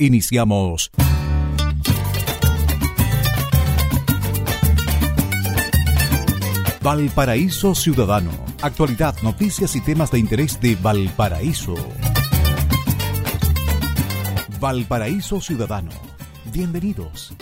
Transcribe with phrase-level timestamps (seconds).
[0.00, 0.90] Iniciamos.
[6.82, 8.30] Valparaíso Ciudadano.
[8.62, 11.74] Actualidad, noticias y temas de interés de Valparaíso.
[14.58, 16.09] Valparaíso Ciudadano.
[16.52, 17.32] Bienvenidos.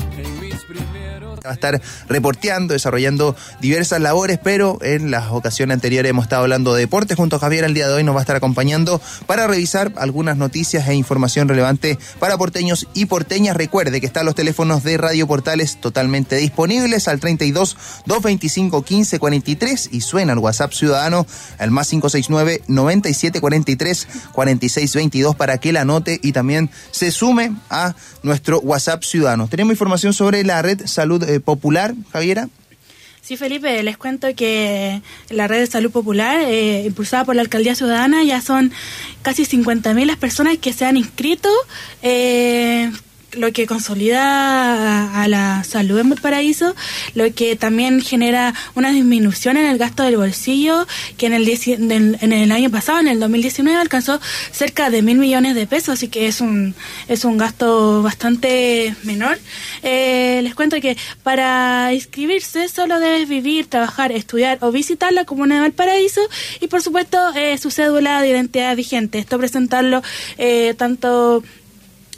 [1.45, 6.75] Va a estar reporteando, desarrollando diversas labores, pero en las ocasiones anteriores hemos estado hablando
[6.75, 7.65] de deportes junto a Javier.
[7.65, 11.49] El día de hoy nos va a estar acompañando para revisar algunas noticias e información
[11.49, 13.57] relevante para porteños y porteñas.
[13.57, 19.89] Recuerde que están los teléfonos de Radio Portales totalmente disponibles al 32 225 15 43
[19.93, 21.27] y suena el WhatsApp ciudadano
[21.59, 27.55] al más 569 97 43 46 22 para que la anote y también se sume
[27.71, 29.49] a nuestro WhatsApp ciudadano.
[29.49, 32.49] Tenemos información sobre la red Salud eh, Popular, Javiera.
[33.29, 37.75] Sí, Felipe, les cuento que la red de salud popular, eh, impulsada por la Alcaldía
[37.75, 38.73] Ciudadana, ya son
[39.21, 41.51] casi 50.000 las personas que se han inscrito
[42.01, 42.91] eh,
[43.33, 46.75] lo que consolida a la salud en Valparaíso,
[47.15, 52.33] lo que también genera una disminución en el gasto del bolsillo, que en el, en
[52.33, 54.21] el año pasado, en el 2019, alcanzó
[54.51, 56.75] cerca de mil millones de pesos, así que es un,
[57.09, 59.39] es un gasto bastante menor.
[59.83, 65.57] Eh, les cuento que para inscribirse solo debes vivir, trabajar, estudiar o visitar la comuna
[65.57, 66.21] de Valparaíso
[66.61, 69.19] y por supuesto eh, su cédula de identidad vigente.
[69.19, 70.03] Esto presentarlo
[70.39, 71.43] eh, tanto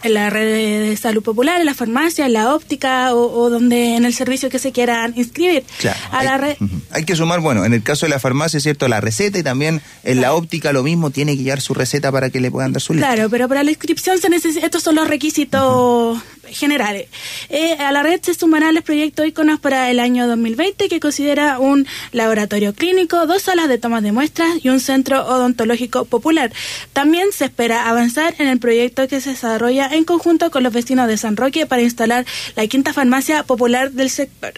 [0.03, 4.05] en la red de salud popular, en la farmacia, en la óptica o, donde en
[4.05, 5.65] el servicio que se quieran inscribir.
[6.11, 6.57] a la red.
[6.91, 9.83] hay que sumar, bueno, en el caso de la farmacia, cierto, la receta y también
[10.05, 12.83] en la óptica lo mismo, tiene que llevar su receta para que le puedan dar
[12.83, 13.15] su lista.
[13.15, 17.09] Claro, pero para la inscripción se necesita, estos son los requisitos generales.
[17.49, 21.59] Eh, a la red se sumarán los proyectos íconos para el año 2020 que considera
[21.59, 26.53] un laboratorio clínico, dos salas de tomas de muestras y un centro odontológico popular.
[26.93, 31.09] También se espera avanzar en el proyecto que se desarrolla en conjunto con los vecinos
[31.09, 32.25] de San Roque para instalar
[32.57, 34.55] la quinta farmacia popular del sector.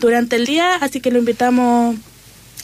[0.00, 1.96] durante el día, así que lo invitamos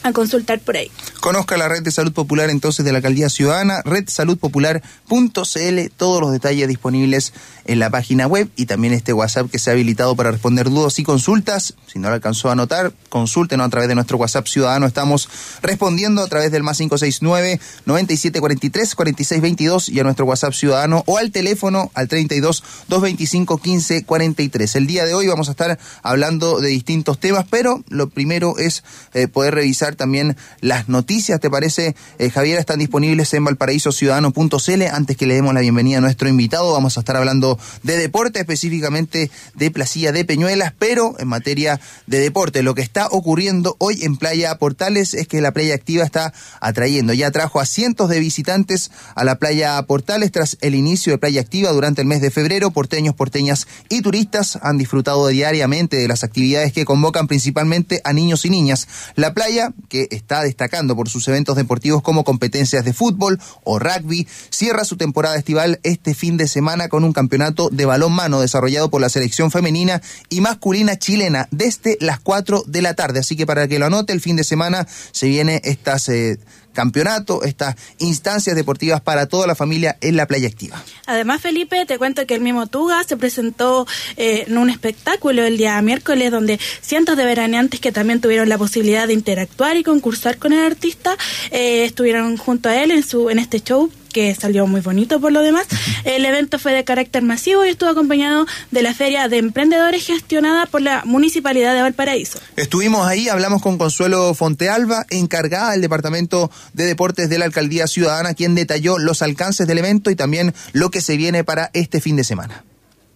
[0.03, 0.91] a consultar por ahí.
[1.19, 6.67] Conozca la red de salud popular entonces de la Alcaldía Ciudadana, redsaludpopular.cl, todos los detalles
[6.67, 7.33] disponibles
[7.65, 10.97] en la página web y también este WhatsApp que se ha habilitado para responder dudas
[10.99, 11.75] y consultas.
[11.87, 14.85] Si no lo alcanzó a anotar, consúltenos a través de nuestro WhatsApp Ciudadano.
[14.85, 15.29] Estamos
[15.61, 21.31] respondiendo a través del más 569 9743 4622 y a nuestro WhatsApp Ciudadano o al
[21.31, 24.75] teléfono al 32 225 15 43.
[24.75, 28.83] El día de hoy vamos a estar hablando de distintos temas, pero lo primero es
[29.13, 31.39] eh, poder revisar también las noticias.
[31.39, 32.59] ¿Te parece, eh, Javier?
[32.59, 34.81] Están disponibles en valparaísociudadano.cl.
[34.91, 38.39] Antes que le demos la bienvenida a nuestro invitado, vamos a estar hablando de deporte,
[38.39, 42.63] específicamente de Placilla de Peñuelas, pero en materia de deporte.
[42.63, 47.13] Lo que está ocurriendo hoy en Playa Portales es que la playa activa está atrayendo.
[47.13, 51.41] Ya trajo a cientos de visitantes a la Playa Portales tras el inicio de Playa
[51.41, 52.71] Activa durante el mes de febrero.
[52.71, 58.45] Porteños, porteñas y turistas han disfrutado diariamente de las actividades que convocan principalmente a niños
[58.45, 58.87] y niñas.
[59.15, 64.27] La playa, que está destacando por sus eventos deportivos como competencias de fútbol o rugby,
[64.49, 68.89] cierra su temporada estival este fin de semana con un campeonato de balón mano desarrollado
[68.89, 73.19] por la selección femenina y masculina chilena desde las 4 de la tarde.
[73.19, 76.09] Así que para que lo anote, el fin de semana se viene estas...
[76.09, 76.39] Eh,
[76.77, 80.83] campeonato, estas instancias deportivas para toda la familia en la playa activa.
[81.07, 85.57] Además, Felipe, te cuento que el mismo Tuga se presentó eh, en un espectáculo el
[85.57, 90.37] día miércoles donde cientos de veraneantes que también tuvieron la posibilidad de interactuar y concursar
[90.37, 91.17] con el artista
[91.49, 95.31] eh, estuvieron junto a él en su en este show que salió muy bonito por
[95.31, 95.67] lo demás.
[96.03, 100.65] El evento fue de carácter masivo y estuvo acompañado de la Feria de Emprendedores gestionada
[100.65, 102.39] por la Municipalidad de Valparaíso.
[102.55, 108.33] Estuvimos ahí, hablamos con Consuelo Fontealba, encargada del Departamento de Deportes de la Alcaldía Ciudadana,
[108.33, 112.15] quien detalló los alcances del evento y también lo que se viene para este fin
[112.15, 112.63] de semana.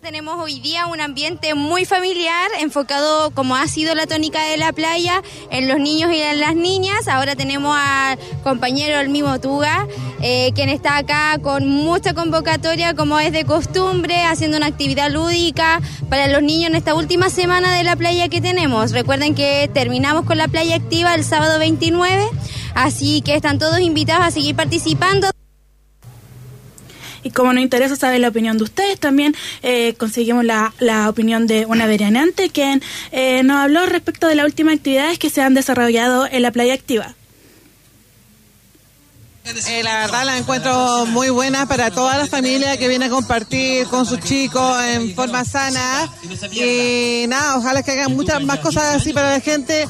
[0.02, 4.74] Tenemos hoy día un ambiente muy familiar, enfocado como ha sido la tónica de la
[4.74, 5.22] playa,
[5.52, 7.08] en los niños y en las niñas.
[7.08, 9.88] Ahora tenemos al compañero el mismo Tuga,
[10.20, 15.80] eh, quien está acá con mucha convocatoria, como es de costumbre, haciendo una actividad lúdica
[16.10, 18.94] para los niños en esta última semana de la playa que tenemos.
[18.94, 22.28] Recuerden que terminamos con la playa activa el sábado 29,
[22.74, 25.28] así que están todos invitados a seguir participando.
[27.24, 31.48] Y como nos interesa saber la opinión de ustedes, también eh, conseguimos la, la, opinión
[31.48, 32.82] de una verianante quien
[33.12, 36.74] eh, nos habló respecto de las últimas actividades que se han desarrollado en la playa
[36.74, 37.16] activa.
[39.44, 43.88] Eh, la verdad la encuentro muy buena para toda la familia que viene a compartir
[43.88, 46.08] con sus chicos en forma sana.
[46.52, 49.90] Y nada, ojalá que hagan muchas más cosas así para la gente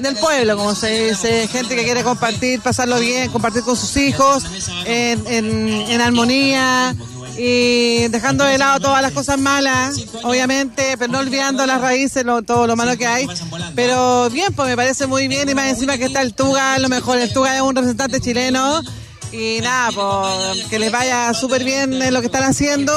[0.00, 4.44] del pueblo, como se dice, gente que quiere compartir, pasarlo bien, compartir con sus hijos
[4.84, 6.94] en, en, en armonía
[7.36, 12.66] y dejando de lado todas las cosas malas, obviamente, pero no olvidando las raíces, todo
[12.66, 13.26] lo malo que hay.
[13.74, 16.88] Pero bien, pues me parece muy bien y más encima que está el Tuga, lo
[16.88, 18.80] mejor, el Tuga es un representante chileno
[19.32, 22.92] y nada, pues que les vaya súper bien en lo que están haciendo.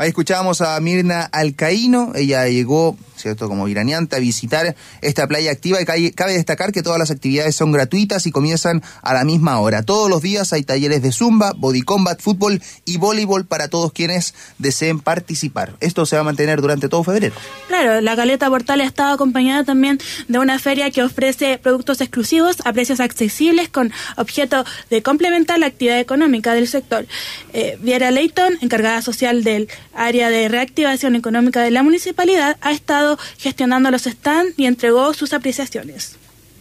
[0.00, 3.48] Ahí escuchábamos a Mirna Alcaíno, ella llegó ¿cierto?
[3.48, 5.78] Como viraneante, a visitar esta playa activa.
[5.80, 9.82] Y cabe destacar que todas las actividades son gratuitas y comienzan a la misma hora.
[9.82, 14.34] Todos los días hay talleres de zumba, body combat, fútbol y voleibol para todos quienes
[14.58, 15.76] deseen participar.
[15.80, 17.34] Esto se va a mantener durante todo febrero.
[17.68, 19.98] Claro, la Caleta Portal ha estado acompañada también
[20.28, 25.66] de una feria que ofrece productos exclusivos a precios accesibles con objeto de complementar la
[25.66, 27.06] actividad económica del sector.
[27.52, 33.18] Eh, Viera Leighton, encargada social del área de reactivación económica de la municipalidad, ha estado
[33.38, 36.16] gestionando los stands y entregó sus apreciaciones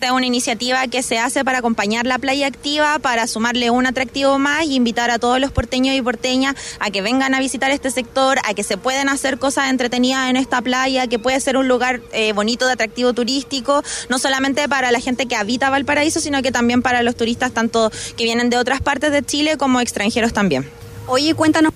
[0.07, 4.39] es una iniciativa que se hace para acompañar la playa activa, para sumarle un atractivo
[4.39, 7.91] más y invitar a todos los porteños y porteñas a que vengan a visitar este
[7.91, 11.67] sector, a que se pueden hacer cosas entretenidas en esta playa, que puede ser un
[11.67, 16.41] lugar eh, bonito de atractivo turístico, no solamente para la gente que habita Valparaíso, sino
[16.41, 20.33] que también para los turistas tanto que vienen de otras partes de Chile como extranjeros
[20.33, 20.69] también.
[21.07, 21.73] Oye, cuéntanos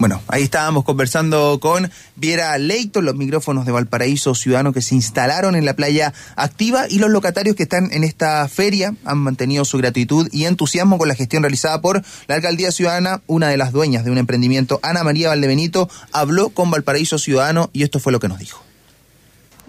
[0.00, 5.56] bueno, ahí estábamos conversando con Viera Leito, los micrófonos de Valparaíso Ciudadano que se instalaron
[5.56, 9.76] en la playa activa y los locatarios que están en esta feria han mantenido su
[9.76, 13.20] gratitud y entusiasmo con la gestión realizada por la Alcaldía Ciudadana.
[13.26, 17.82] Una de las dueñas de un emprendimiento, Ana María Valdebenito, habló con Valparaíso Ciudadano y
[17.82, 18.69] esto fue lo que nos dijo.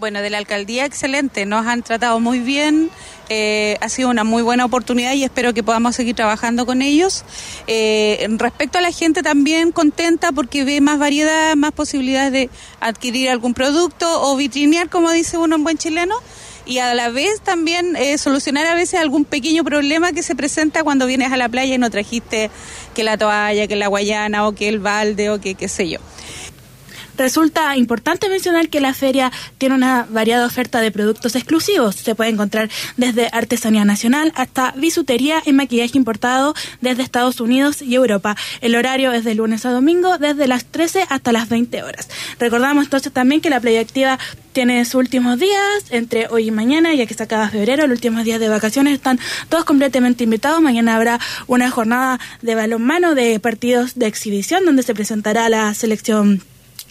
[0.02, 2.90] Bueno, de la alcaldía excelente, nos han tratado muy bien,
[3.30, 7.24] eh, ha sido una muy buena oportunidad y espero que podamos seguir trabajando con ellos.
[7.68, 12.50] Eh, respecto a la gente también contenta porque ve más variedad, más posibilidades de
[12.80, 16.16] adquirir algún producto o vitrinear, como dice uno en buen chileno
[16.66, 20.84] y a la vez también eh, solucionar a veces algún pequeño problema que se presenta
[20.84, 22.50] cuando vienes a la playa y no trajiste
[22.96, 26.00] que la toalla, que la guayana o que el balde o que qué sé yo.
[27.22, 31.96] Resulta importante mencionar que la feria tiene una variada oferta de productos exclusivos.
[31.96, 37.94] Se puede encontrar desde artesanía nacional hasta bisutería y maquillaje importado desde Estados Unidos y
[37.94, 38.36] Europa.
[38.62, 42.10] El horario es de lunes a domingo desde las 13 hasta las 20 horas.
[42.40, 44.18] Recordamos entonces también que la Playa Activa
[44.52, 48.24] tiene sus últimos días, entre hoy y mañana, ya que se acaba febrero, los últimos
[48.24, 50.60] días de vacaciones están todos completamente invitados.
[50.60, 56.42] Mañana habrá una jornada de balonmano de partidos de exhibición donde se presentará la selección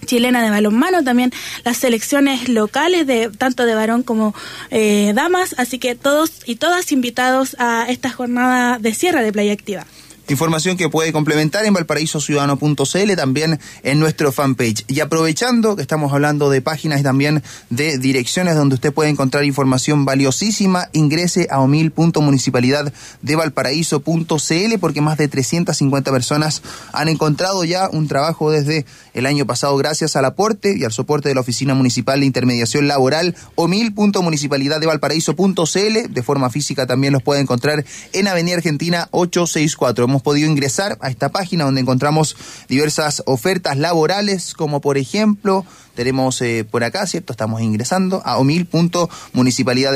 [0.06, 1.32] chilena de balonmano, también
[1.64, 4.34] las selecciones locales de tanto de varón como
[4.70, 9.52] eh, damas, así que todos y todas invitados a esta jornada de cierre de Playa
[9.52, 9.86] Activa.
[10.30, 14.84] Información que puede complementar en valparaísociudadano.cl, también en nuestro fanpage.
[14.86, 19.44] Y aprovechando que estamos hablando de páginas y también de direcciones donde usted puede encontrar
[19.44, 22.92] información valiosísima, ingrese a omil.municipalidad
[23.22, 26.62] de valparaíso.cl porque más de 350 personas
[26.92, 31.28] han encontrado ya un trabajo desde el año pasado gracias al aporte y al soporte
[31.28, 34.80] de la Oficina Municipal de Intermediación Laboral omil.municipalidad
[36.08, 40.04] de forma física también los puede encontrar en Avenida Argentina 864.
[40.04, 42.36] Hemos podido ingresar a esta página donde encontramos
[42.68, 47.32] diversas ofertas laborales, como por ejemplo, tenemos eh, por acá, ¿cierto?
[47.32, 49.92] Estamos ingresando a omil.municipalidad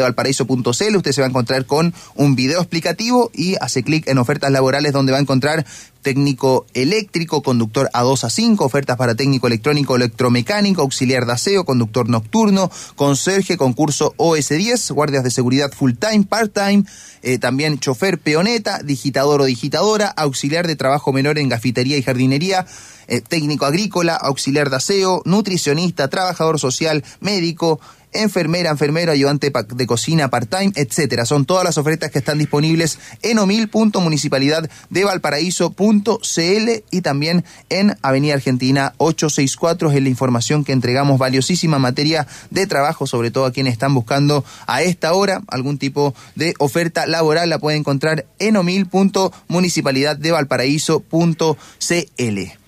[0.96, 4.92] Usted se va a encontrar con un video explicativo y hace clic en ofertas laborales
[4.92, 5.64] donde va a encontrar
[6.04, 12.08] técnico eléctrico, conductor A2 a 5, ofertas para técnico electrónico, electromecánico, auxiliar de aseo, conductor
[12.08, 16.84] nocturno, conserje, concurso OS10, guardias de seguridad full time, part time,
[17.22, 22.66] eh, también chofer peoneta, digitador o digitadora, auxiliar de trabajo menor en gafitería y jardinería,
[23.08, 27.80] eh, técnico agrícola, auxiliar de aseo, nutricionista, trabajador social, médico,
[28.14, 31.26] enfermera, enfermero, ayudante de cocina part-time, etcétera.
[31.26, 38.34] Son todas las ofertas que están disponibles en omil.municipalidad de valparaíso.cl y también en Avenida
[38.34, 43.72] Argentina 864 es la información que entregamos valiosísima materia de trabajo, sobre todo a quienes
[43.72, 50.16] están buscando a esta hora algún tipo de oferta laboral, la pueden encontrar en omil.municipalidad
[50.16, 52.63] de valparaíso.cl.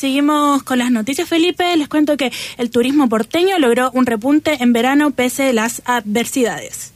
[0.00, 1.76] Seguimos con las noticias, Felipe.
[1.76, 6.94] Les cuento que el turismo porteño logró un repunte en verano pese a las adversidades.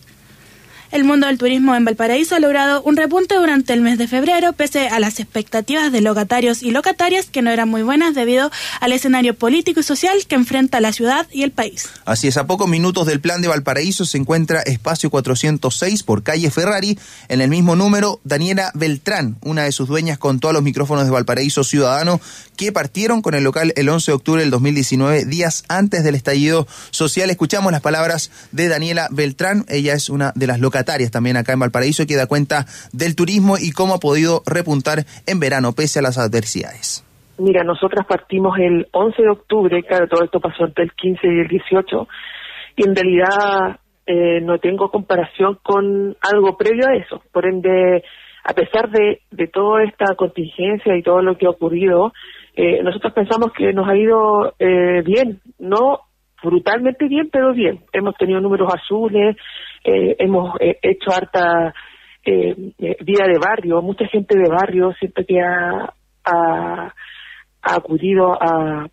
[0.95, 4.53] El mundo del turismo en Valparaíso ha logrado un repunte durante el mes de febrero,
[4.53, 8.93] pese a las expectativas de locatarios y locatarias que no eran muy buenas debido al
[8.93, 11.89] escenario político y social que enfrenta la ciudad y el país.
[12.05, 16.49] Así es, a pocos minutos del plan de Valparaíso se encuentra espacio 406 por calle
[16.53, 16.97] Ferrari.
[17.27, 21.11] En el mismo número, Daniela Beltrán, una de sus dueñas, contó a los micrófonos de
[21.11, 22.21] Valparaíso Ciudadano
[22.55, 26.69] que partieron con el local el 11 de octubre del 2019, días antes del estallido
[26.93, 27.31] social.
[27.31, 29.67] Escuchamos las palabras de Daniela Beltrán.
[29.69, 33.57] Ella es una de las locatarias también acá en Valparaíso que da cuenta del turismo
[33.59, 37.05] y cómo ha podido repuntar en verano pese a las adversidades.
[37.39, 41.41] Mira, nosotras partimos el 11 de octubre, claro, todo esto pasó entre el 15 y
[41.41, 42.09] el 18,
[42.77, 47.23] y en realidad eh, no tengo comparación con algo previo a eso.
[47.33, 48.05] Por ende,
[48.45, 52.13] a pesar de, de toda esta contingencia y todo lo que ha ocurrido,
[52.55, 56.01] eh, nosotros pensamos que nos ha ido eh, bien, no
[56.43, 57.81] brutalmente bien, pero bien.
[57.93, 59.37] Hemos tenido números azules,
[59.85, 61.75] eh, hemos eh, hecho harta
[62.27, 65.93] eh, eh, vida de barrio, mucha gente de barrio siempre que ha,
[67.61, 68.87] acudido a,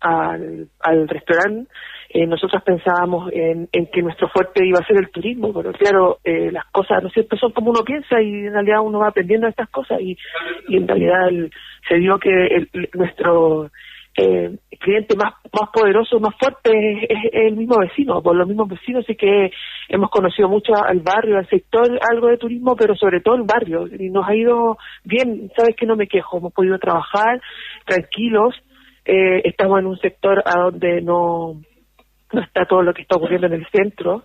[0.00, 1.70] al, al restaurante.
[2.08, 6.18] Eh, nosotros pensábamos en, en, que nuestro fuerte iba a ser el turismo, pero claro,
[6.24, 9.68] las cosas no siempre son como uno piensa y en realidad uno va aprendiendo estas
[9.70, 10.16] cosas y,
[10.68, 11.50] y en realidad el,
[11.88, 13.70] se dio que el, nuestro
[14.16, 16.70] eh, cliente más más poderoso, más fuerte
[17.04, 19.50] es, el mismo vecino, por los mismos vecinos, así que
[19.88, 23.86] hemos conocido mucho al barrio, al sector, algo de turismo, pero sobre todo el barrio,
[23.86, 27.40] y nos ha ido bien, sabes que no me quejo, hemos podido trabajar
[27.84, 28.54] tranquilos,
[29.04, 31.60] eh, estamos en un sector a donde no
[32.32, 34.24] no está todo lo que está ocurriendo en el centro.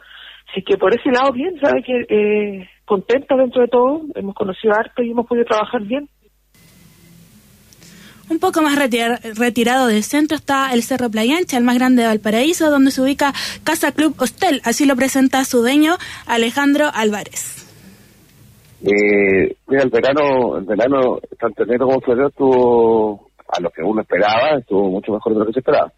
[0.50, 4.74] Así que por ese lado, bien, sabe que eh, contenta dentro de todo, hemos conocido
[4.74, 6.08] harto y hemos podido trabajar bien.
[8.30, 9.06] Un poco más retir
[9.38, 13.02] retirado del centro está el Cerro Playa Ancha, el más grande de Valparaíso, donde se
[13.02, 14.62] ubica Casa Club Hostel.
[14.66, 17.66] Así lo presenta su dueño, Alejandro Álvarez.
[18.84, 24.02] Eh, mira, el verano, el verano, tanto enero como febrero estuvo a lo que uno
[24.02, 25.94] esperaba, estuvo mucho mejor de lo que se esperaba.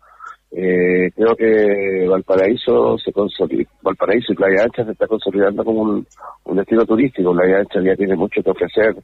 [0.52, 6.08] Eh, creo que Valparaíso se consolida, Valparaíso y Playa Ancha se está consolidando como un,
[6.44, 7.34] un destino turístico.
[7.34, 8.96] Playa Ancha ya tiene mucho que ofrecer,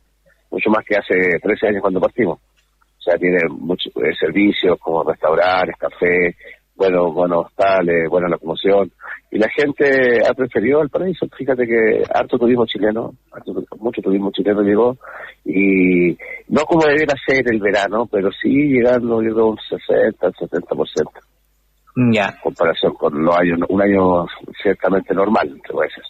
[0.52, 2.40] mucho más que hace 13 años cuando partimos.
[3.06, 6.36] O sea, tiene muchos eh, servicios como restaurantes, café,
[6.76, 8.92] bueno, buenos hostales, buena locomoción.
[9.30, 11.28] Y la gente ha preferido el paraíso.
[11.38, 14.98] Fíjate que harto turismo chileno, harto, mucho turismo chileno llegó.
[15.44, 21.10] Y no como debiera ser el verano, pero sí llegando, yo creo, un 60, 70%.
[22.12, 22.26] Ya.
[22.26, 24.26] En comparación con los años, un año
[24.64, 26.04] ciertamente normal, entre veces.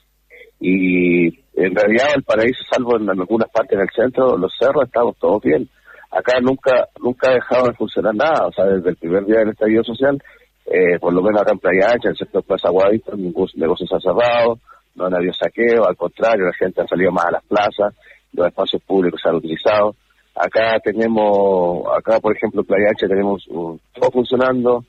[0.62, 5.44] Y en realidad el paraíso, salvo en algunas partes del centro, los cerros estamos todos
[5.44, 5.68] bien.
[6.12, 9.50] Acá nunca nunca ha dejado de funcionar nada, o sea, desde el primer día del
[9.50, 10.22] estallido social,
[10.66, 13.86] eh, por lo menos acá en Playa Ancha, en el sector Plaza Guadito, ningún negocio
[13.86, 14.60] se ha cerrado,
[14.96, 17.94] no ha habido saqueo, al contrario, la gente ha salido más a las plazas,
[18.34, 19.96] los espacios públicos se han utilizado.
[20.36, 24.84] Acá tenemos, acá por ejemplo Playa Ancha tenemos un, todo funcionando,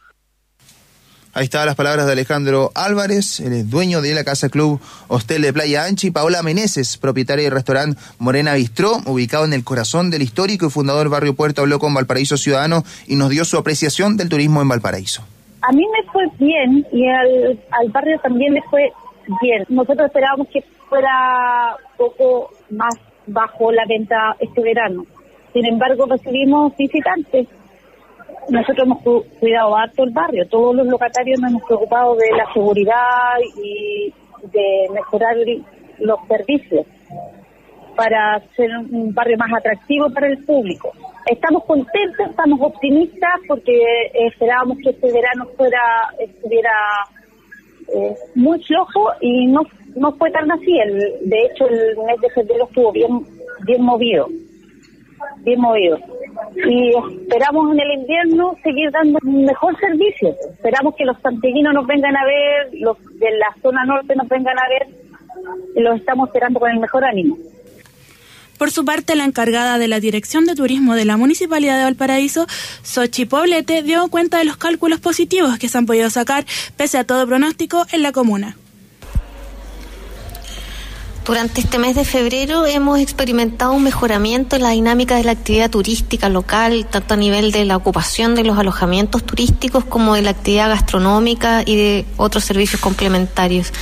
[1.36, 5.52] Ahí estaban las palabras de Alejandro Álvarez, el dueño de la Casa Club Hostel de
[5.52, 10.22] Playa Ancha, y Paola Meneses, propietaria del restaurante Morena Bistró, ubicado en el corazón del
[10.22, 14.30] histórico y fundador barrio Puerto, habló con Valparaíso Ciudadano y nos dio su apreciación del
[14.30, 15.24] turismo en Valparaíso.
[15.60, 18.90] A mí me fue bien y al, al barrio también le fue
[19.42, 19.62] bien.
[19.68, 22.94] Nosotros esperábamos que fuera poco más
[23.26, 25.04] bajo la venta este verano.
[25.52, 27.46] Sin embargo, recibimos visitantes
[28.48, 29.02] nosotros hemos
[29.40, 34.12] cuidado harto el barrio, todos los locatarios nos hemos preocupado de la seguridad y
[34.42, 35.36] de mejorar
[35.98, 36.86] los servicios
[37.96, 40.92] para ser un barrio más atractivo para el público.
[41.26, 43.80] Estamos contentos, estamos optimistas porque
[44.14, 45.80] esperábamos que este verano fuera
[46.18, 46.70] estuviera
[47.94, 49.62] eh, muy flojo y no
[49.96, 50.78] no fue tan así.
[50.78, 50.98] El,
[51.28, 53.24] de hecho, el mes de febrero estuvo bien
[53.64, 54.28] bien movido
[55.38, 55.98] bien movido.
[56.54, 56.92] Y
[57.22, 60.34] esperamos en el invierno seguir dando un mejor servicio.
[60.50, 64.58] Esperamos que los santiaguinos nos vengan a ver, los de la zona norte nos vengan
[64.58, 64.88] a ver,
[65.74, 67.36] y los estamos esperando con el mejor ánimo.
[68.58, 72.46] Por su parte, la encargada de la Dirección de Turismo de la Municipalidad de Valparaíso,
[72.82, 76.46] Sochi Poblete, dio cuenta de los cálculos positivos que se han podido sacar,
[76.76, 78.56] pese a todo pronóstico, en la comuna.
[81.26, 85.68] Durante este mes de febrero hemos experimentado un mejoramiento en la dinámica de la actividad
[85.68, 90.30] turística local, tanto a nivel de la ocupación de los alojamientos turísticos como de la
[90.30, 93.72] actividad gastronómica y de otros servicios complementarios.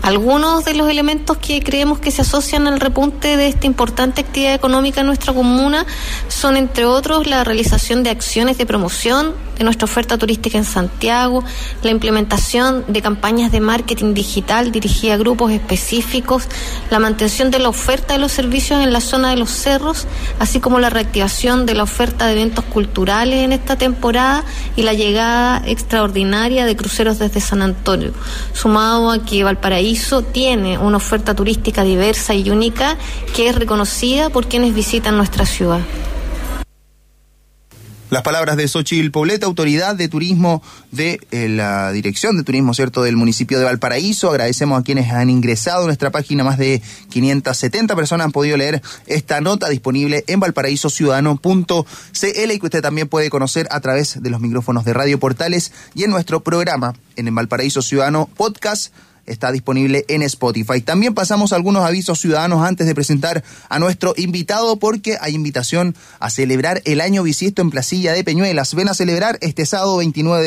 [0.00, 4.54] Algunos de los elementos que creemos que se asocian al repunte de esta importante actividad
[4.54, 5.84] económica en nuestra comuna
[6.28, 11.44] son, entre otros, la realización de acciones de promoción de nuestra oferta turística en Santiago,
[11.82, 16.44] la implementación de campañas de marketing digital dirigida a grupos específicos,
[16.90, 20.06] la mantención de la oferta de los servicios en la zona de los cerros,
[20.38, 24.44] así como la reactivación de la oferta de eventos culturales en esta temporada
[24.76, 28.12] y la llegada extraordinaria de cruceros desde San Antonio,
[28.52, 32.96] sumado a que Valparaíso tiene una oferta turística diversa y única
[33.34, 35.80] que es reconocida por quienes visitan nuestra ciudad.
[38.10, 40.62] Las palabras de Xochitl Pobleta, autoridad de turismo
[40.92, 44.30] de eh, la Dirección de Turismo, ¿cierto?, del municipio de Valparaíso.
[44.30, 46.42] Agradecemos a quienes han ingresado a nuestra página.
[46.42, 52.80] Más de 570 personas han podido leer esta nota disponible en valparaísociudadano.cl y que usted
[52.80, 56.94] también puede conocer a través de los micrófonos de Radio Portales y en nuestro programa
[57.16, 58.94] en el Valparaíso Ciudadano Podcast
[59.28, 60.80] está disponible en Spotify.
[60.80, 66.30] También pasamos algunos avisos ciudadanos antes de presentar a nuestro invitado porque hay invitación a
[66.30, 68.74] celebrar el año bisiesto en Placilla de Peñuelas.
[68.74, 70.44] Ven a celebrar este sábado 29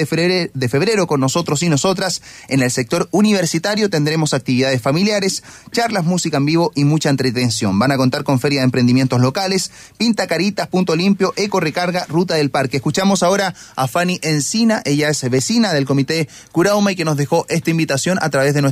[0.54, 3.90] de febrero, con nosotros y nosotras en el sector universitario.
[3.90, 7.78] Tendremos actividades familiares, charlas, música en vivo y mucha entretención.
[7.80, 12.36] Van a contar con feria de emprendimientos locales, Pinta Caritas, Punto Limpio, Eco Recarga, Ruta
[12.36, 12.78] del Parque.
[12.78, 14.82] Escuchamos ahora a Fanny Encina.
[14.86, 18.62] Ella es vecina del Comité Curauma y que nos dejó esta invitación a través de
[18.62, 18.71] nuestro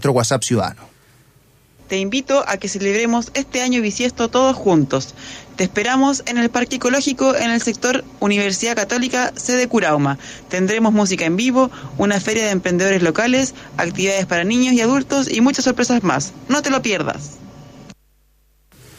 [1.90, 5.16] Te invito a que celebremos este año bisiesto todos juntos.
[5.56, 10.20] Te esperamos en el Parque Ecológico en el sector Universidad Católica sede Curauma.
[10.50, 15.42] Tendremos música en vivo, una feria de emprendedores locales, actividades para niños y adultos y
[15.42, 16.32] muchas sorpresas más.
[16.48, 17.40] No te lo pierdas.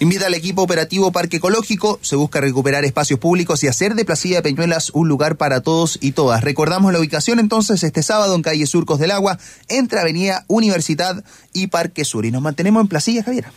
[0.03, 1.99] Invita al equipo operativo Parque Ecológico.
[2.01, 5.99] Se busca recuperar espacios públicos y hacer de Placilla de Peñuelas un lugar para todos
[6.01, 6.43] y todas.
[6.43, 9.39] Recordamos la ubicación entonces este sábado en calle Surcos del Agua,
[9.69, 12.25] entre Avenida Universidad y Parque Sur.
[12.25, 13.53] Y nos mantenemos en Placilla, Javiera.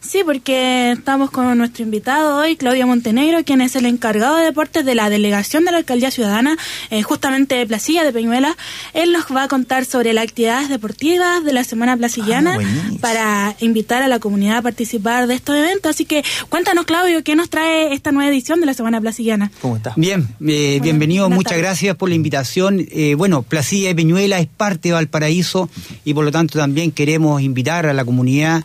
[0.00, 4.84] Sí, porque estamos con nuestro invitado hoy, Claudia Montenegro, quien es el encargado de deportes
[4.84, 6.56] de la delegación de la Alcaldía Ciudadana,
[6.90, 8.56] eh, justamente de Placilla, de Peñuela.
[8.94, 13.56] Él nos va a contar sobre las actividades deportivas de la Semana Placillana Ah, para
[13.60, 15.90] invitar a la comunidad a participar de estos eventos.
[15.90, 19.50] Así que cuéntanos, Claudio, ¿qué nos trae esta nueva edición de la Semana Placillana?
[19.60, 19.94] ¿Cómo estás?
[19.96, 22.86] Bien, eh, bienvenido, muchas gracias por la invitación.
[22.90, 25.68] Eh, bueno, Placilla de Peñuela es parte de Valparaíso
[26.04, 28.64] y por lo tanto también queremos invitar a la comunidad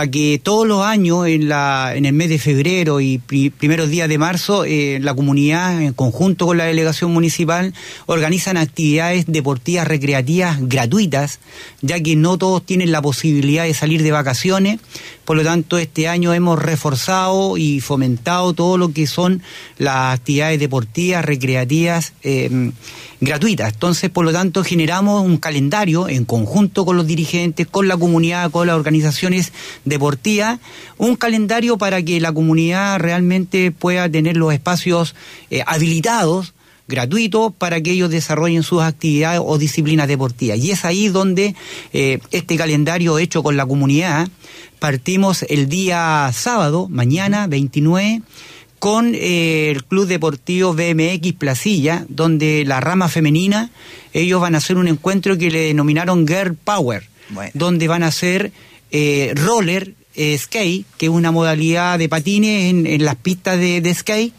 [0.00, 3.88] a que todos los años en, la, en el mes de febrero y pri- primeros
[3.90, 7.74] días de marzo eh, la comunidad en conjunto con la delegación municipal
[8.06, 11.40] organizan actividades deportivas recreativas gratuitas
[11.82, 14.78] ya que no todos tienen la posibilidad de salir de vacaciones
[15.24, 19.42] por lo tanto este año hemos reforzado y fomentado todo lo que son
[19.78, 22.70] las actividades deportivas recreativas eh,
[23.20, 23.74] gratuitas.
[23.74, 28.50] Entonces, por lo tanto, generamos un calendario en conjunto con los dirigentes, con la comunidad,
[28.50, 29.52] con las organizaciones
[29.88, 30.58] deportivas,
[30.96, 35.14] un calendario para que la comunidad realmente pueda tener los espacios
[35.50, 36.54] eh, habilitados
[36.88, 40.58] gratuitos para que ellos desarrollen sus actividades o disciplinas deportivas.
[40.58, 41.54] Y es ahí donde
[41.92, 44.28] eh, este calendario hecho con la comunidad,
[44.78, 48.22] partimos el día sábado, mañana 29,
[48.78, 53.70] con eh, el Club Deportivo BMX Placilla, donde la rama femenina,
[54.12, 57.06] ellos van a hacer un encuentro que le denominaron Girl Power,
[57.52, 58.52] donde van a hacer
[58.90, 63.94] eh, roller eh, skate, que es una modalidad de patines en, en las pistas de,
[63.94, 64.32] skate,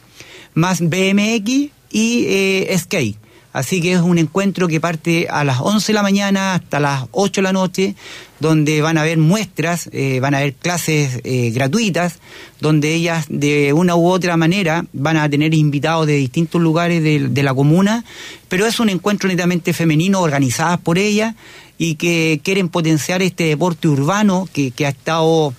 [0.53, 3.17] más BMX y eh, skate.
[3.51, 7.05] Así que es un encuentro que parte a las 11 de la mañana hasta las
[7.11, 7.95] 8 de la noche,
[8.39, 9.89] donde van a haber muestras,
[10.21, 12.19] van a haber clases gratuitas,
[12.59, 17.27] donde ellas de una u otra manera van a tener invitados de distintos lugares de,
[17.27, 18.05] de la comuna,
[18.49, 21.33] pero es un encuentro netamente femenino organizadas por ellas
[21.79, 25.53] y que quieren potenciar este deporte urbano que, que ha estado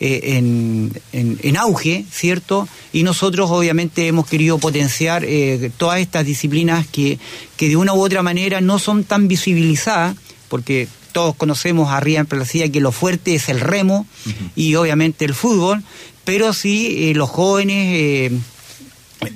[0.00, 2.68] eh, en, en- en auge, ¿cierto?
[2.92, 7.18] Y nosotros obviamente hemos querido potenciar eh, todas estas disciplinas que,
[7.56, 10.16] que de una u otra manera no son tan visibilizadas,
[10.48, 14.06] porque todos conocemos arriba en Placilla que lo fuerte es el remo
[14.56, 15.82] y obviamente el fútbol,
[16.24, 18.32] pero sí eh, los jóvenes...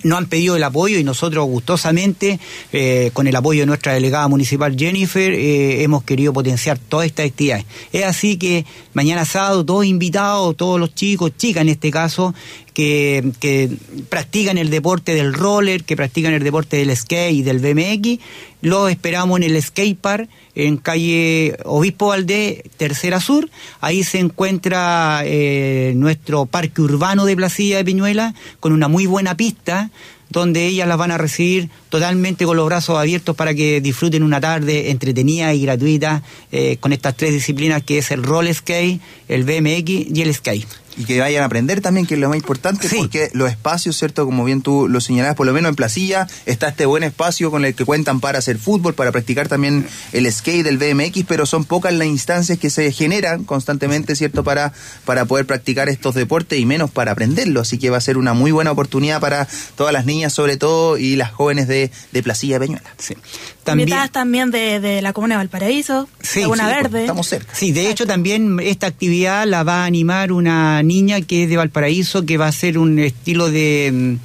[0.02, 2.38] no han pedido el apoyo y nosotros gustosamente,
[2.72, 7.26] eh, con el apoyo de nuestra delegada municipal Jennifer, eh, hemos querido potenciar todas estas
[7.26, 7.64] actividades.
[7.92, 12.34] Es así que mañana sábado todos invitados, todos los chicos, chicas en este caso,
[12.72, 13.70] que, que
[14.08, 18.20] practican el deporte del roller, que practican el deporte del skate y del BMX,
[18.62, 23.50] los esperamos en el skate park en calle Obispo Valdés, Tercera Sur.
[23.80, 29.36] Ahí se encuentra eh, nuestro parque urbano de Placilla de Piñuela con una muy buena
[29.36, 29.90] pista
[30.30, 34.40] donde ellas las van a recibir totalmente con los brazos abiertos para que disfruten una
[34.40, 39.44] tarde entretenida y gratuita eh, con estas tres disciplinas que es el roller skate, el
[39.44, 40.66] BMX y el skate.
[40.96, 44.24] Y que vayan a aprender también, que es lo más importante, porque los espacios, ¿cierto?
[44.24, 47.64] Como bien tú lo señalabas, por lo menos en Placilla está este buen espacio con
[47.64, 51.64] el que cuentan para hacer fútbol, para practicar también el skate, el BMX, pero son
[51.64, 54.44] pocas las instancias que se generan constantemente, ¿cierto?
[54.44, 54.72] Para,
[55.04, 57.60] para poder practicar estos deportes y menos para aprenderlo.
[57.60, 60.98] Así que va a ser una muy buena oportunidad para todas las niñas, sobre todo,
[60.98, 62.94] y las jóvenes de, de Placilla Peñuela.
[62.98, 63.14] Sí.
[63.64, 67.00] También, Invitadas también de, de, la Comuna de Valparaíso, sí, Laguna sí, Verde.
[67.00, 67.54] Estamos cerca.
[67.54, 71.56] Sí, de hecho también esta actividad la va a animar una niña que es de
[71.56, 74.18] Valparaíso, que va a ser un estilo de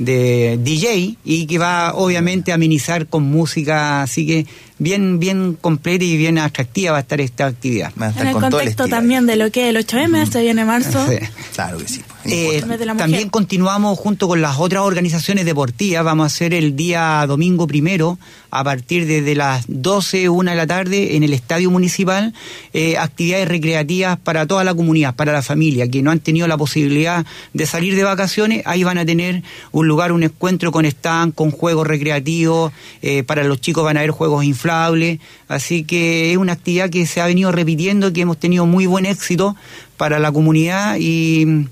[0.00, 4.46] de DJ y que va obviamente a amenizar con música, así que
[4.78, 7.92] bien bien completa y bien atractiva va a estar esta actividad.
[8.00, 10.40] Va a estar en el contexto el también de lo que es el 8M, se
[10.42, 11.06] viene marzo.
[11.10, 11.16] Sí.
[11.54, 12.02] Claro que sí.
[12.24, 12.62] Eh,
[12.98, 18.18] también continuamos junto con las otras organizaciones deportivas, vamos a hacer el día domingo primero,
[18.50, 22.34] a partir de, de las 12, una de la tarde, en el Estadio Municipal,
[22.74, 26.58] eh, actividades recreativas para toda la comunidad, para la familia, que no han tenido la
[26.58, 31.34] posibilidad de salir de vacaciones, ahí van a tener un lugar, un encuentro con stand,
[31.34, 36.36] con juegos recreativos, eh, para los chicos van a haber juegos inflables, así que es
[36.36, 39.56] una actividad que se ha venido repitiendo, que hemos tenido muy buen éxito
[39.96, 41.66] para la comunidad y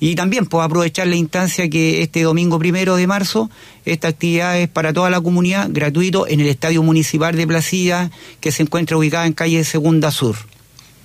[0.00, 3.50] y también puedo aprovechar la instancia que este domingo primero de marzo,
[3.84, 8.52] esta actividad es para toda la comunidad, gratuito, en el Estadio Municipal de Placilla, que
[8.52, 10.36] se encuentra ubicada en calle Segunda Sur.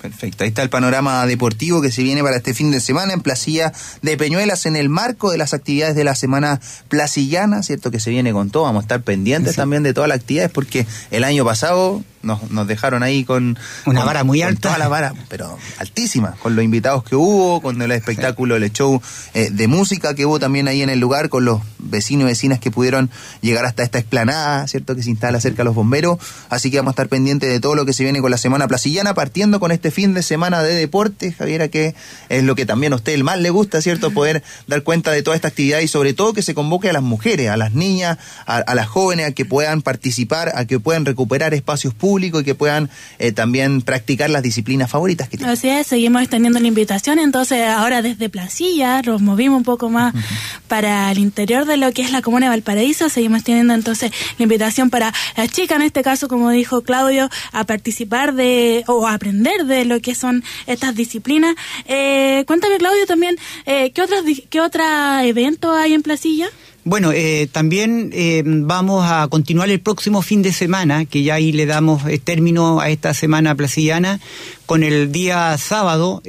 [0.02, 3.22] Perfecto, ahí está el panorama deportivo que se viene para este fin de semana en
[3.22, 7.92] Placilla de Peñuelas en el marco de las actividades de la semana placillana, ¿cierto?
[7.92, 9.58] Que se viene con todo, vamos a estar pendientes sí.
[9.58, 13.58] también de todas las actividades porque el año pasado nos, nos dejaron ahí con...
[13.86, 14.70] Una vara muy alta.
[14.70, 19.02] Toda la vara, pero altísima, con los invitados que hubo, con el espectáculo, el show
[19.34, 22.60] eh, de música que hubo también ahí en el lugar, con los vecinos y vecinas
[22.60, 23.10] que pudieron
[23.42, 24.96] llegar hasta esta explanada, ¿cierto?
[24.96, 26.20] Que se instala cerca de los bomberos.
[26.50, 28.68] Así que vamos a estar pendientes de todo lo que se viene con la semana
[28.68, 31.96] placillana, partiendo con este fin de semana de deporte, Javiera, que
[32.30, 34.12] es lo que también a usted el más le gusta, ¿cierto?
[34.12, 37.04] Poder dar cuenta de toda esta actividad y sobre todo que se convoque a las
[37.04, 41.06] mujeres, a las niñas, a, a las jóvenes, a que puedan participar, a que puedan
[41.06, 45.54] recuperar espacios públicos y que puedan eh, también practicar las disciplinas favoritas que tienen.
[45.54, 50.13] Así es, seguimos extendiendo la invitación, entonces ahora desde Placilla nos movimos un poco más
[50.13, 50.62] uh -huh.
[50.67, 54.43] para el interior de lo que es la comuna de Valparaíso, seguimos teniendo entonces la
[54.43, 59.13] invitación para las chicas, en este caso, como dijo Claudio, a participar de o a
[59.13, 61.56] aprender de lo que son estas disciplinas.
[61.86, 64.84] Eh, cuéntame, Claudio, también, eh, ¿qué otros qué otro
[65.24, 66.50] evento hay en Placilla?
[66.84, 71.52] Bueno, eh, también eh, vamos a continuar el próximo fin de semana, que ya ahí
[71.52, 74.20] le damos eh, término a esta semana placillana,
[74.65, 76.24] con el día sábado,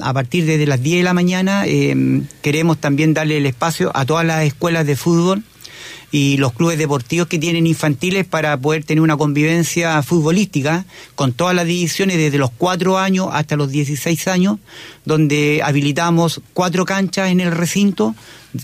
[0.00, 1.64] a partir de las 10 de la mañana,
[2.40, 5.42] queremos también darle el espacio a todas las escuelas de fútbol
[6.12, 11.56] y los clubes deportivos que tienen infantiles para poder tener una convivencia futbolística con todas
[11.56, 14.58] las divisiones desde los 4 años hasta los 16 años,
[15.04, 18.14] donde habilitamos cuatro canchas en el recinto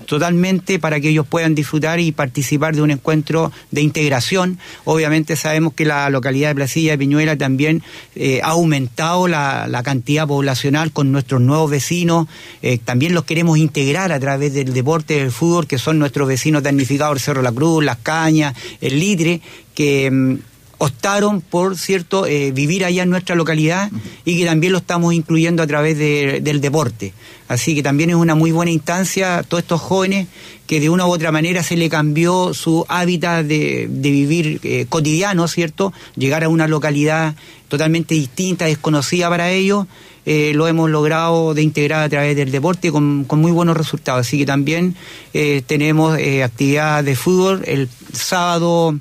[0.06, 4.58] totalmente para que ellos puedan disfrutar y participar de un encuentro de integración.
[4.84, 7.82] Obviamente sabemos que la localidad de Placilla de Piñuela también
[8.14, 12.28] eh, ha aumentado la, la, cantidad poblacional con nuestros nuevos vecinos.
[12.62, 16.62] Eh, también los queremos integrar a través del deporte del fútbol, que son nuestros vecinos
[16.62, 19.40] damnificados, el Cerro La Cruz, Las Cañas, el Litre,
[19.74, 20.36] que mm,
[20.78, 23.90] optaron por cierto eh, vivir allá en nuestra localidad
[24.24, 27.12] y que también lo estamos incluyendo a través de, del deporte.
[27.48, 30.28] Así que también es una muy buena instancia todos estos jóvenes
[30.66, 34.86] que de una u otra manera se le cambió su hábitat de, de vivir eh,
[34.88, 35.92] cotidiano, ¿cierto?
[36.14, 37.34] Llegar a una localidad
[37.68, 39.86] totalmente distinta, desconocida para ellos,
[40.26, 44.26] eh, lo hemos logrado de integrar a través del deporte con, con muy buenos resultados.
[44.26, 44.94] Así que también
[45.32, 48.98] eh, tenemos actividad de fútbol el sábado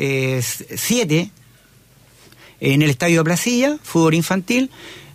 [0.00, 1.30] 7 eh,
[2.60, 4.70] en el Estadio de Placilla, fútbol infantil.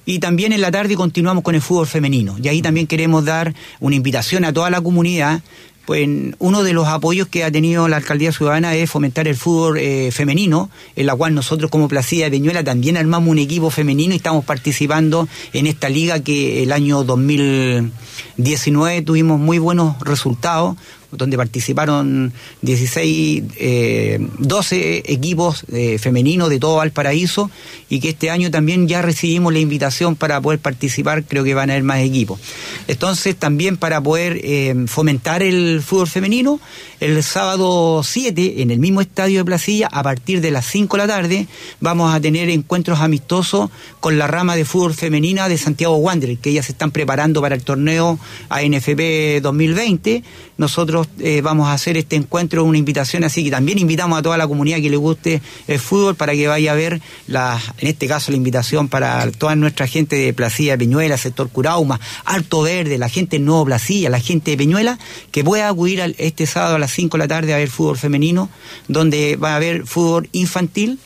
[0.06, 2.36] Y también en la tarde continuamos con el fútbol femenino.
[2.42, 5.42] Y ahí también queremos dar una invitación a toda la comunidad.
[5.86, 6.08] Pues
[6.40, 10.10] uno de los apoyos que ha tenido la alcaldía ciudadana es fomentar el fútbol eh,
[10.12, 14.18] femenino, en la cual nosotros como Placilla de Peñuela también armamos un equipo femenino y
[14.18, 20.76] estamos participando en esta liga que el año 2019 tuvimos muy buenos resultados
[21.18, 27.50] donde participaron 16, eh, 12 equipos eh, femeninos de todo Valparaíso
[27.90, 31.70] y que este año también ya recibimos la invitación para poder participar, creo que van
[31.70, 32.40] a haber más equipos.
[32.88, 36.60] Entonces también para poder eh, fomentar el fútbol femenino,
[37.00, 41.04] el sábado 7 en el mismo estadio de Placilla, a partir de las 5 de
[41.04, 41.48] la tarde,
[41.80, 46.50] vamos a tener encuentros amistosos con la rama de fútbol femenina de Santiago Wanderers, que
[46.50, 50.24] ellas se están preparando para el torneo ANFP 2020.
[50.58, 54.38] Nosotros eh, vamos a hacer este encuentro, una invitación, así que también invitamos a toda
[54.38, 58.08] la comunidad que le guste el fútbol para que vaya a ver, la, en este
[58.08, 63.10] caso, la invitación para toda nuestra gente de Placilla, Peñuela, sector Curauma, Alto Verde, la
[63.10, 64.98] gente de Nuevo Placilla, la gente de Peñuela,
[65.32, 67.98] que pueda acudir al- este sábado a las 5 de la tarde a ver fútbol
[67.98, 68.50] femenino,
[68.88, 71.00] donde va a haber fútbol infantil,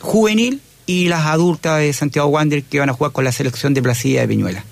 [0.00, 3.82] juvenil y las adultas de Santiago Wander que van a jugar con la selección de
[3.82, 4.64] Placilla de Peñuela.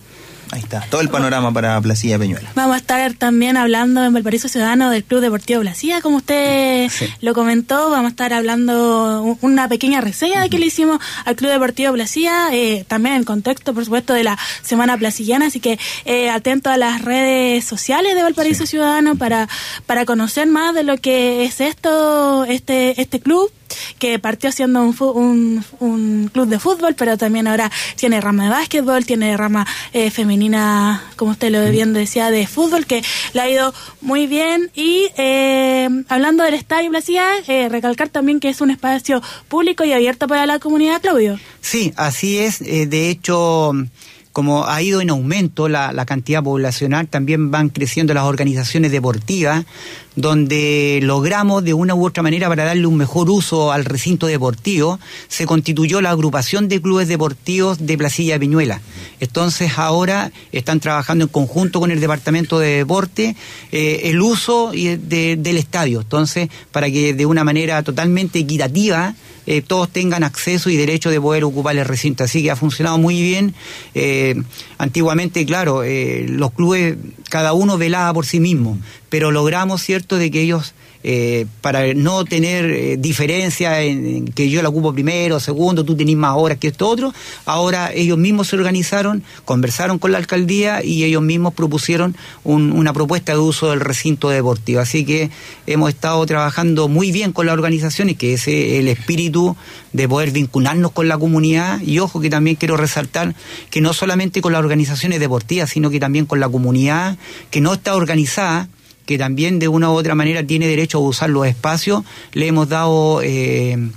[0.50, 2.50] Ahí está, todo el panorama para Placilla Peñuela.
[2.54, 7.06] Vamos a estar también hablando en Valparaíso Ciudadano del Club Deportivo Blasía, como usted Sí.
[7.20, 11.50] lo comentó, vamos a estar hablando una pequeña reseña de que le hicimos al Club
[11.50, 16.30] Deportivo Blasía, eh, también en contexto, por supuesto, de la Semana Placillana, así que eh,
[16.30, 19.48] atento a las redes sociales de Valparaíso Ciudadano para,
[19.86, 23.50] para conocer más de lo que es esto, este, este club
[23.98, 28.50] que partió siendo un, un, un club de fútbol, pero también ahora tiene rama de
[28.50, 33.02] básquetbol, tiene rama eh, femenina, como usted lo bien decía, de fútbol, que
[33.32, 34.70] le ha ido muy bien.
[34.74, 39.92] Y eh, hablando del Estadio Blasía, eh, recalcar también que es un espacio público y
[39.92, 41.38] abierto para la comunidad, Claudio.
[41.60, 42.60] Sí, así es.
[42.62, 43.72] Eh, de hecho,
[44.38, 49.64] como ha ido en aumento la, la cantidad poblacional, también van creciendo las organizaciones deportivas,
[50.14, 55.00] donde logramos de una u otra manera para darle un mejor uso al recinto deportivo,
[55.26, 58.80] se constituyó la agrupación de clubes deportivos de Placilla de Piñuela.
[59.18, 63.34] Entonces ahora están trabajando en conjunto con el Departamento de Deporte
[63.72, 66.02] eh, el uso del estadio.
[66.02, 69.16] Entonces, para que de una manera totalmente equitativa
[69.50, 72.22] eh, todos tengan acceso y derecho de poder ocupar el recinto.
[72.22, 73.54] Así que ha funcionado muy bien.
[73.94, 74.34] Eh,
[74.76, 76.98] antiguamente, claro, eh, los clubes,
[77.30, 78.76] cada uno velaba por sí mismo,
[79.08, 80.74] pero logramos, ¿cierto?, de que ellos...
[81.04, 86.16] eh, para no tener eh, diferencia en, que yo la ocupo primero, segundo, tú tenés
[86.16, 87.12] más horas que esto otro,
[87.46, 92.92] ahora ellos mismos se organizaron, conversaron con la alcaldía y ellos mismos propusieron un- una
[92.92, 94.80] propuesta de uso del recinto deportivo.
[94.80, 95.30] Así que
[95.66, 99.56] hemos estado trabajando muy bien con las organizaciones, que ese es el espíritu
[99.92, 101.80] de poder vincularnos con la comunidad.
[101.80, 103.34] Y ojo que también quiero resaltar
[103.70, 107.16] que no solamente con las organizaciones deportivas, sino que también con la comunidad
[107.50, 108.68] que no está organizada
[109.08, 112.68] que también de una u otra manera tiene derecho a usar los espacios, le hemos
[112.68, 113.88] dado eh,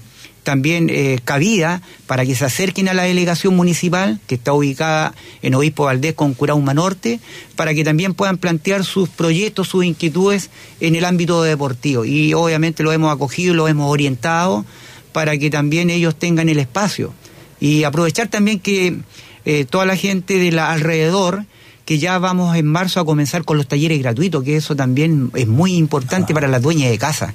[0.44, 5.54] también eh, cabida para que se acerquen a la delegación municipal, que está ubicada en
[5.54, 7.20] Obispo Valdés con Curauma Norte,
[7.58, 12.06] para que también puedan plantear sus proyectos, sus inquietudes en el ámbito deportivo.
[12.06, 14.64] Y obviamente lo hemos acogido, lo hemos orientado
[15.12, 17.14] para que también ellos tengan el espacio.
[17.60, 18.96] Y aprovechar también que
[19.44, 21.44] eh, toda la gente de la alrededor,
[21.86, 25.48] que ya vamos en marzo a comenzar con los talleres gratuitos, que eso también es
[25.48, 27.34] muy importante para las dueñas de casa,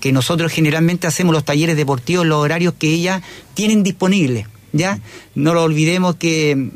[0.00, 3.22] que nosotros generalmente hacemos los talleres deportivos en los horarios que ellas
[3.54, 5.00] tienen disponibles, ¿ya?
[5.34, 6.70] No lo olvidemos que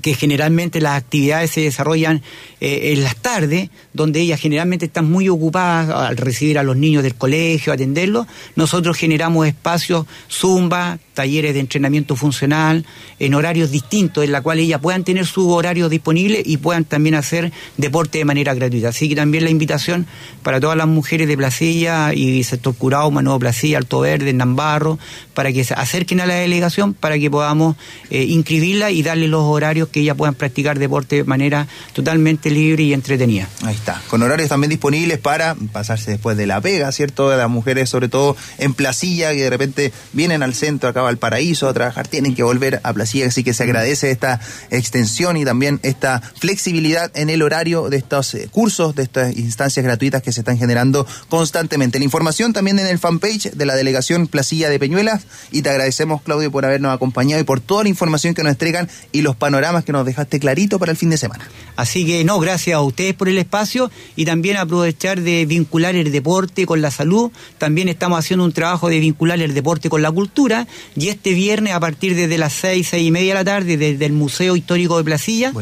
[0.00, 2.22] que generalmente las actividades se desarrollan
[2.60, 7.02] eh, en las tardes, donde ellas generalmente están muy ocupadas al recibir a los niños
[7.02, 8.26] del colegio, atenderlos.
[8.56, 12.86] Nosotros generamos espacios zumba, talleres de entrenamiento funcional,
[13.18, 17.14] en horarios distintos, en la cual ellas puedan tener su horario disponible y puedan también
[17.14, 18.88] hacer deporte de manera gratuita.
[18.88, 20.06] Así que también la invitación
[20.42, 24.98] para todas las mujeres de Placilla y sector Curauma, Nuevo Placilla, Alto Verde, Nambarro,
[25.34, 27.76] para que se acerquen a la delegación, para que podamos
[28.08, 32.84] eh, inscribirla y darle los horarios que ellas puedan practicar deporte de manera totalmente libre
[32.84, 33.46] y entretenida.
[33.62, 37.28] Ahí está, con horarios también disponibles para pasarse después de la pega, ¿cierto?
[37.28, 41.18] De las mujeres, sobre todo en Placilla, que de repente vienen al centro, acá al
[41.18, 45.44] paraíso a trabajar, tienen que volver a Placilla, así que se agradece esta extensión y
[45.44, 50.32] también esta flexibilidad en el horario de estos eh, cursos, de estas instancias gratuitas que
[50.32, 51.98] se están generando constantemente.
[51.98, 56.22] La información también en el fanpage de la delegación Placilla de Peñuelas y te agradecemos,
[56.22, 59.84] Claudio, por habernos acompañado y por toda la información que nos entregan y los panoramas
[59.84, 61.48] que nos dejaste clarito para el fin de semana.
[61.76, 66.12] Así que no, gracias a ustedes por el espacio y también aprovechar de vincular el
[66.12, 67.30] deporte con la salud.
[67.58, 71.72] También estamos haciendo un trabajo de vincular el deporte con la cultura y este viernes
[71.74, 74.98] a partir de las seis, seis y media de la tarde desde el Museo Histórico
[74.98, 75.52] de Placilla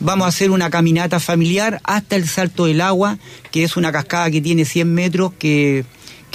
[0.00, 3.18] vamos a hacer una caminata familiar hasta el Salto del Agua,
[3.50, 5.84] que es una cascada que tiene 100 metros que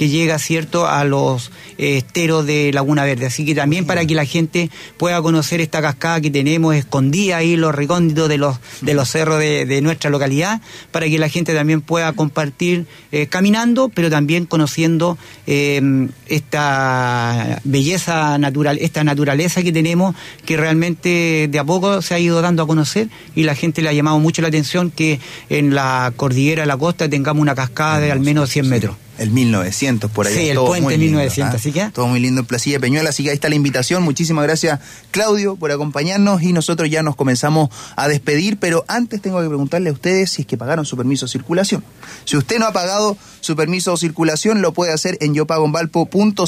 [0.00, 3.26] que llega, ¿cierto?, a los eh, esteros de Laguna Verde.
[3.26, 7.54] Así que también para que la gente pueda conocer esta cascada que tenemos escondida ahí
[7.54, 11.52] los recónditos de los, de los cerros de, de nuestra localidad, para que la gente
[11.52, 19.70] también pueda compartir eh, caminando, pero también conociendo eh, esta belleza natural, esta naturaleza que
[19.70, 23.82] tenemos, que realmente de a poco se ha ido dando a conocer y la gente
[23.82, 27.54] le ha llamado mucho la atención que en la cordillera de la costa tengamos una
[27.54, 28.96] cascada de al menos 100 metros.
[29.20, 30.34] El 1900 por ahí.
[30.34, 31.56] Sí, el todo puente muy lindo, 1900, ¿ah?
[31.56, 34.02] así que- Todo muy lindo en Placilla Peñuela, así que ahí está la invitación.
[34.02, 34.80] Muchísimas gracias,
[35.10, 39.90] Claudio, por acompañarnos y nosotros ya nos comenzamos a despedir, pero antes tengo que preguntarle
[39.90, 41.84] a ustedes si es que pagaron su permiso de circulación.
[42.24, 46.44] Si usted no ha pagado su permiso de circulación, lo puede hacer en yopagonvalpo.cl,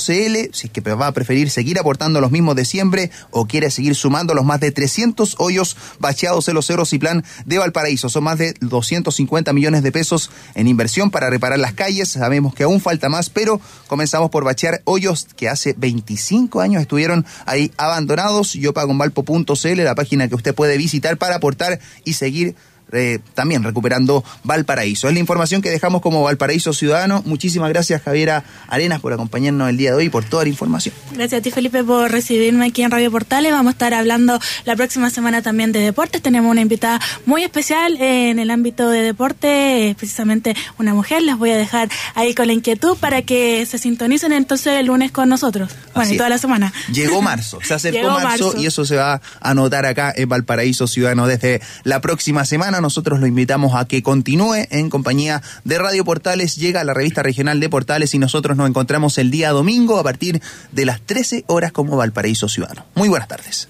[0.52, 3.94] si es que va a preferir seguir aportando los mismos de siempre o quiere seguir
[3.94, 8.08] sumando los más de 300 hoyos bacheados en los cerros y plan de Valparaíso.
[8.08, 12.08] Son más de 250 millones de pesos en inversión para reparar las calles.
[12.08, 17.26] Sabemos que aún falta más, pero comenzamos por bachear hoyos que hace 25 años estuvieron
[17.46, 18.54] ahí abandonados.
[18.54, 22.54] Yopagonvalpo.cl, la página que usted puede visitar para aportar y seguir
[22.92, 25.08] eh, también recuperando Valparaíso.
[25.08, 27.22] Es la información que dejamos como Valparaíso Ciudadano.
[27.24, 30.94] Muchísimas gracias, Javiera Arenas, por acompañarnos el día de hoy y por toda la información.
[31.12, 33.52] Gracias a ti, Felipe, por recibirme aquí en Radio Portales.
[33.52, 36.20] Vamos a estar hablando la próxima semana también de deportes.
[36.20, 41.22] Tenemos una invitada muy especial en el ámbito de deporte, precisamente una mujer.
[41.22, 45.12] Las voy a dejar ahí con la inquietud para que se sintonicen entonces el lunes
[45.12, 45.70] con nosotros.
[45.94, 46.72] Bueno, Así y toda la semana.
[46.92, 48.54] Llegó marzo, se acercó marzo, marzo.
[48.58, 52.81] y eso se va a notar acá en Valparaíso Ciudadano desde la próxima semana.
[52.82, 56.56] Nosotros lo invitamos a que continúe en compañía de Radio Portales.
[56.56, 60.42] Llega la revista regional de Portales y nosotros nos encontramos el día domingo a partir
[60.72, 62.84] de las 13 horas como Valparaíso Ciudadano.
[62.94, 63.68] Muy buenas tardes.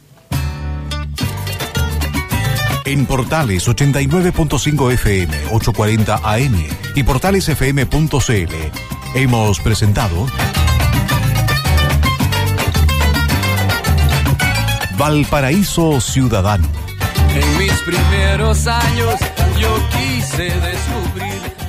[2.85, 8.55] En Portales 89.5 FM, 840 AM y portalesfm.cl
[9.14, 10.27] hemos presentado
[14.98, 16.81] Valparaíso Ciudadano.
[17.34, 19.14] En mis primeros años
[19.58, 21.62] yo quise descubrir